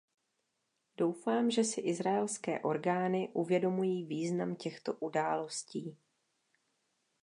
Doufám, 0.97 1.51
že 1.51 1.63
si 1.63 1.81
izraelské 1.81 2.59
orgány 2.59 3.29
uvědomují 3.33 4.05
význam 4.05 4.55
těchto 4.55 4.93
událostí. 4.93 5.97